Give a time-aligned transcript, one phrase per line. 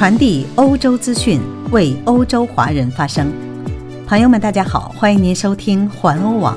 [0.00, 1.38] 传递欧洲资讯，
[1.72, 3.30] 为欧洲华人发声。
[4.06, 6.56] 朋友们，大家好，欢迎您收听环欧网。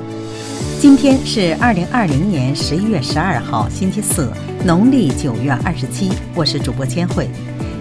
[0.80, 4.32] 今天是二零二零年十一月十二号，星期四，
[4.64, 6.10] 农历九月二十七。
[6.34, 7.28] 我是主播千惠，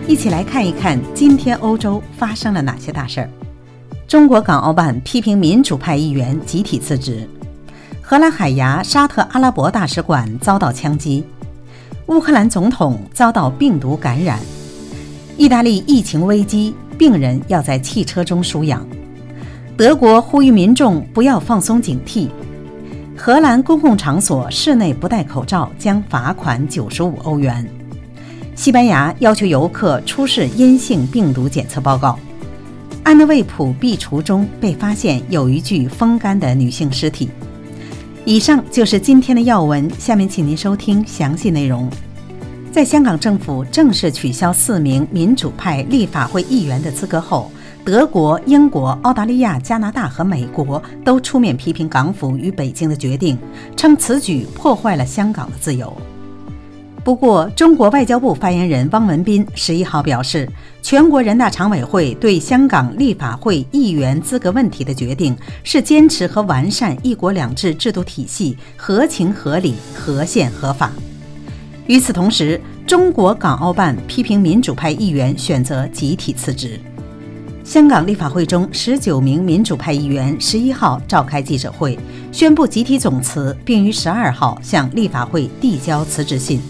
[0.06, 3.30] 一起来看一看今天欧洲发生了哪些大事儿。
[4.06, 7.26] 中国港澳办批评民主派议员集体辞职。
[8.02, 11.24] 荷兰海牙沙特阿拉伯大使馆遭到枪击。
[12.08, 14.38] 乌克兰总统遭到病毒感染。
[15.36, 18.86] 意大利疫情危机，病人要在汽车中输氧。
[19.76, 22.30] 德国呼吁民众不要放松警惕。
[23.18, 27.68] 荷兰公共场所室内不戴口罩将罚款九十五欧元。
[28.56, 32.18] 西班牙要求游客出示阴性病毒检测报告。
[33.02, 37.30] 安德卫普壁橱中被发现有一具风干的女性尸体。
[38.24, 41.90] 以上就是今天的要闻，下面请您收听详细内容。
[42.74, 47.52] 在香港政府正式取消四名民主派立法会议员的资格后，
[47.86, 53.38] 德国、英国、澳大利亚、加拿大和美国都出面批评港府与北京的决定，
[53.78, 55.96] 称此举破坏了香港的自由。
[57.04, 60.50] 不过，中国外交部发言人汪文斌十一号表示，
[60.82, 70.92] 全国人大常委会对香港立法会议员资格问题的决定是坚持和完善“一国两制”制度体系，合情合理、合宪合法。
[71.88, 76.80] 与此同时，中国港澳办批评民主派议员选择集体辞职。
[77.64, 81.98] 香港立法会中十九名民主派议员十一号召开记者会，
[82.32, 86.62] 宣布集体总辞，并于十二号向立法会递交辞职信。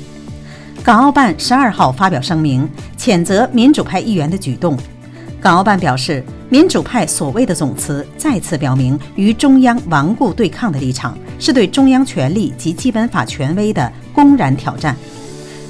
[0.83, 4.77] 港澳办十二号发表声明，谴责民主派议员的举动。
[5.39, 6.23] 港澳办表示，
[6.53, 11.17] 民主派所谓的总辞，再次表明与中央顽固对抗的立场。
[11.39, 14.95] 是对中央权力及基本法权威的公然挑战，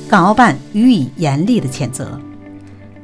[0.09, 2.19] 港澳办予以严厉的谴责。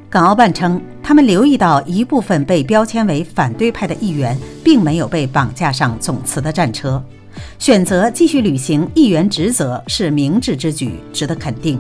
[0.10, 7.02] 港澳办称，他们留意到一部分被标签为反对派的议员并没有被绑架上总辞的战车，
[7.60, 11.80] 选择继续履行议员职责是明智之举，值得肯定。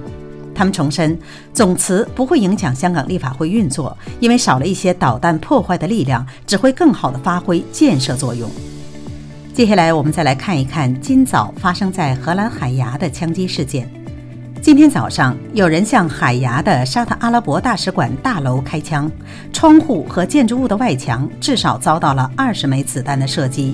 [0.59, 1.18] 他们重申，
[1.53, 8.52] 总辞不会影响香港立法会运作，因为少了一些导弹破坏的力量，只会更好地发挥建设作用。
[9.53, 13.90] 接下来，我们再来看一看今早发生在荷兰海牙的枪击事件。
[14.62, 19.09] 今天早上，有人向海牙的沙特阿拉伯大使馆大楼开枪，
[19.53, 23.74] 窗户和建筑物的外墙至少遭到了二十枚子弹的射击，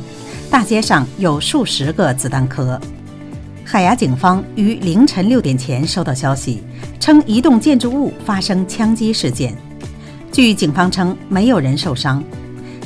[0.52, 2.80] 大街上有数十个子弹壳。
[3.68, 6.62] 海牙警方于凌晨六点前收到消息，
[7.00, 9.56] 称一栋建筑物发生枪击事件。
[10.32, 12.24] 据警方称，没有人受伤。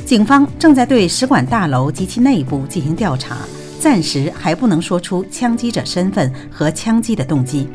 [0.06, 3.36] 警方正在对使馆大楼及其内部进行调查，
[3.78, 7.68] 暂时还不能说出枪击者身份和枪击的动机。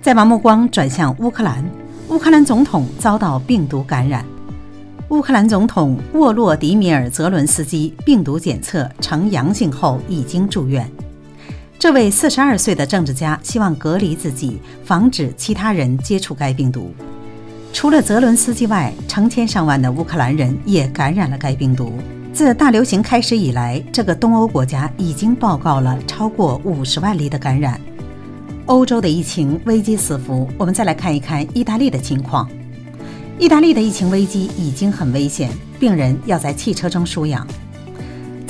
[0.00, 1.68] 再把目光转向乌克兰，
[2.08, 4.24] 乌克兰总统遭到病毒感染。
[5.08, 10.88] 乌克兰总统沃洛迪米尔·泽伦斯基病毒检测呈阳性后已经住院。
[11.78, 16.94] 这位四十二岁的政治家希望隔离自己，防止其他人接触该病毒。
[17.72, 21.92] 除了泽伦斯基外，成千上万的乌克兰人也感染了该病毒。
[22.32, 27.80] 自大流行开始以来，这个东欧国家已经报告了超过五十万例的感染。
[28.66, 32.48] 欧洲的疫情危机四伏，我们再来看一看意大利的情况。
[33.38, 37.46] 意大利的疫情危机已经很危险，病人要在汽车中输氧。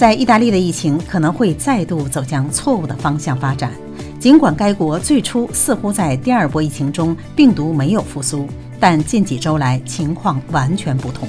[0.05, 3.73] 在意大利的疫情可能会再度走向错误的方向发展，
[4.21, 8.47] 尽管该国最初似乎在第二波疫情中病毒没有复苏。
[8.79, 11.27] 但近几周来情况完全不同。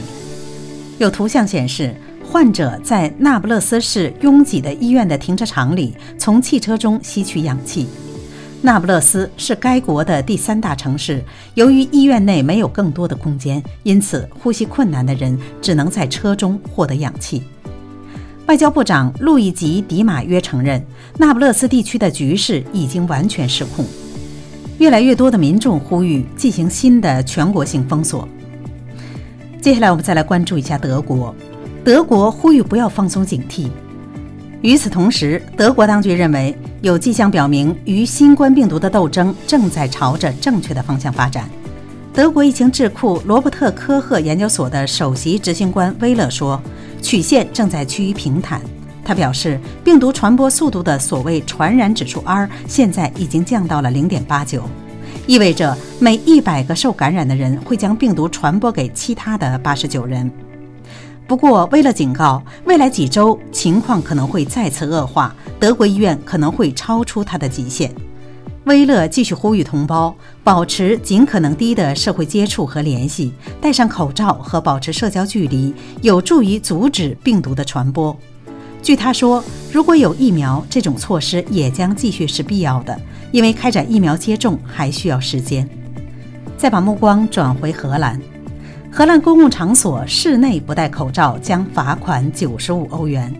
[0.97, 1.95] 有图像显示，
[2.29, 7.87] 患者在那不勒斯市拥挤的医院的停车场里从汽车中吸取氧气。
[8.61, 17.41] 那不勒斯是该国的第三大城市，由于医院内没有更多的空间，因此呼吸困难的人只能在车中获得氧气。
[18.47, 20.83] 外交部长路易吉·迪马约承认，
[21.17, 23.83] 那不勒斯地区的局势已经完全失控。
[24.77, 28.27] 越来越多的民众呼吁进行新的全国性封锁。
[29.59, 31.33] 接下来，我们再来关注一下德国。
[31.83, 33.67] 德国呼吁不要放松警惕。
[34.61, 41.49] 与此同时，德国当局认为有迹象表明，与新冠病毒的斗争正在朝着正确的方向发展。
[42.13, 46.61] 德国疫情智库罗伯特科赫研究所的首席执行官威勒说
[47.05, 48.59] ：“曲线正在趋于平坦。”
[49.05, 54.63] 他表示，病毒传播速度的所谓传染指数 R 现在已经降到了零点八九，
[55.27, 60.31] 意味着每一百个受感染的人会将病毒传播给其他的八十九人。
[61.27, 67.93] 不过，为了警告，未来几周情况可能会再次恶化，德国医院可能会超出它的极限。
[68.65, 73.31] 威勒继续呼吁同胞保持尽可能低的社会接触和联系，
[73.61, 75.71] 戴上口罩和保持社交距离，
[76.01, 78.17] 有助于阻止病毒的传播。
[78.81, 82.99] 据他说，如果有疫苗，这种措施也将继续是必要的，
[83.31, 85.67] 因为开展疫苗接种还需要时间。
[86.57, 88.19] 再把目光转回荷兰，
[88.91, 93.31] 荷兰公共场所室内不戴口罩将罚款九十五欧元。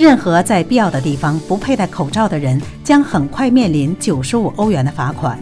[0.00, 5.38] 任何在必要的地方不佩戴口罩的人将很快面临九十五欧元的罚款。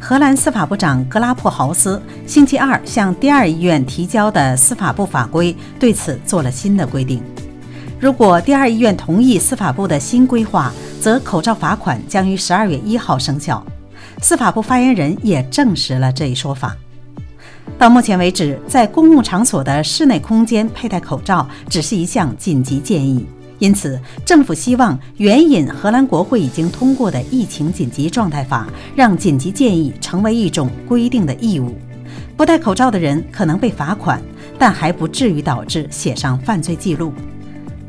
[0.00, 7.22] 荷兰司法部长格拉珀豪斯星期二向第二医院提交的司法部法规对此做了新的规定。
[8.00, 13.62] 如果第二医院同意司法部的新规划，则口罩罚款将于十二月一号生效。
[14.22, 16.74] 司法部发言人也证实了这一说法。
[17.78, 23.26] 到目前为止，在公共场所的室内空间佩戴口罩只是一项紧急建议。
[23.58, 31.74] 因此，政府希望援引荷兰国会已经通过的疫情紧急状态法，让紧急建议成为一种规定的义务。
[32.36, 34.20] 不戴口罩的人可能被罚款，
[34.58, 37.12] 但还不至于导致写上犯罪记录。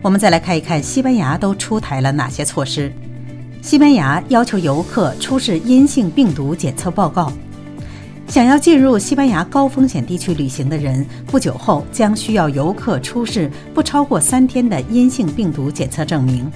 [0.02, 2.92] 我们再来看一看西班牙都出台了哪些措施。
[3.62, 7.32] 西班牙要求游客出示阴性病毒检测报告。
[8.28, 16.50] 想要进入西班牙高风险地区旅行的人，不久后将需要游客出示不超过三天的阴性病毒检测证明。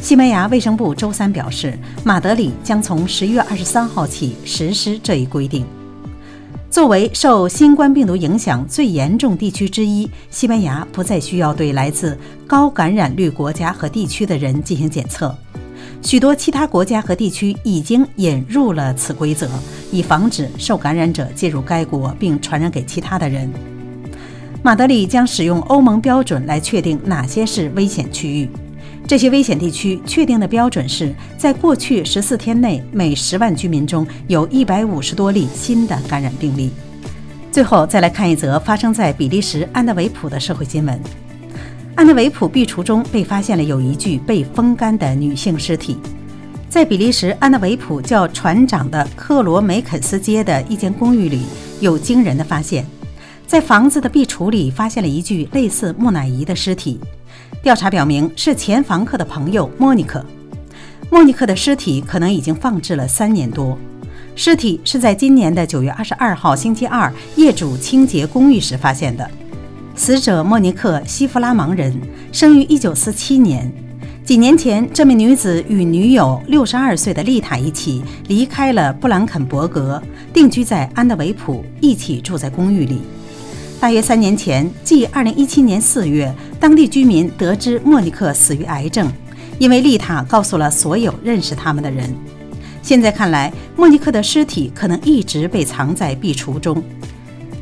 [0.00, 5.66] 西班牙卫生部周三表示，马德里将从十月二十三号起实施这一规定。
[6.70, 15.34] 作为受新冠病毒影响最严重地区之一，西班牙不再需要对来自高感染率国家和地区的人进行检测。
[16.02, 19.48] 许多其他国家和地区已经引入了此规则，
[19.90, 23.50] 以防止受感染者进入该国并传染给其他的人。
[24.62, 28.48] 马德里将使用欧盟标准来确定哪些是危险区域。
[29.06, 36.70] 这些危险地区确定的标准是在过去十四天内每十万居民中有一百五十多例新的感染病例。
[37.52, 41.00] 最后，再来看一则发生在比利时安德韦普的社会新闻。
[41.96, 45.96] 安德韦普壁橱中被发现了有一具被风干的女性尸体，
[46.68, 51.46] 在比利时安德韦普叫船长的克罗梅肯斯街的一间公寓里
[51.80, 52.84] 有惊人的发现，
[53.46, 57.00] 在房子的壁橱里发现了一具类似木乃伊的尸体。
[57.62, 60.22] 调查表明是前房客的朋友莫尼克。
[61.10, 63.76] 莫尼克的尸体可能已经放置了三年多，
[64.34, 69.26] 尸体是在今年的九月二十二号星期二业主清洁公寓时发现的。
[69.98, 71.98] 死者莫尼克·西弗拉芒人，
[72.30, 73.72] 生于1947年。
[74.26, 80.00] 几年前，这名女子与女友62岁的丽塔一起离开了布兰肯伯格，
[80.34, 83.00] 定居在安德韦普，一起住在公寓里。
[83.80, 89.10] 大约三年前，即2017年4月，当地居民得知莫尼克死于癌症，
[89.58, 92.14] 因为丽塔告诉了所有认识他们的人。
[92.82, 96.82] 现在看来，莫尼克的尸体可能一直被藏在壁橱中。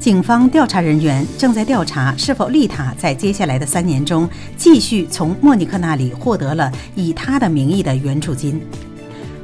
[0.04, 8.60] 警方调查人员正在调查是否丽塔在接下来的三年中继续从莫尼克那里获得了以他的名义的援助金。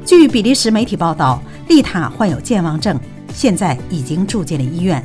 [0.05, 3.01] 据比利时媒体报道，丽塔患有健忘症，
[3.33, 5.03] 现在已经住进了医院。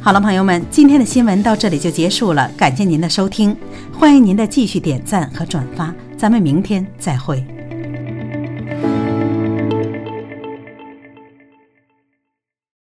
[0.00, 3.56] 好了，朋友们，今天的新闻到这里就结束了，感谢您的收听，
[3.96, 7.46] 欢迎您的继续点赞和转发，咱们明天再会。